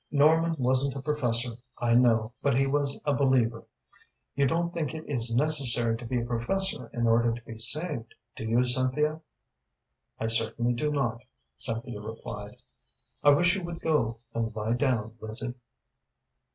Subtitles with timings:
[0.09, 3.65] "Norman wasn't a professor, I know, but he was a believer.
[4.33, 8.15] You don't think it is necessary to be a professor in order to be saved,
[8.35, 9.21] do you, Cynthia?"
[10.19, 11.21] "I certainly do not,"
[11.59, 12.55] Cynthia replied.
[13.23, 15.53] "I wish you would go and lie down, Lizzie."